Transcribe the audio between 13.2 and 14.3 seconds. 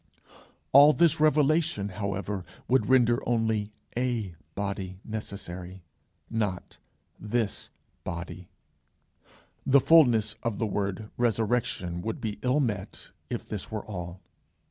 if this were all.